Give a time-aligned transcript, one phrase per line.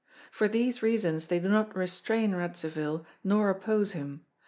[0.31, 4.25] For these reasons they do not restrain Radzivill, nor oppose him.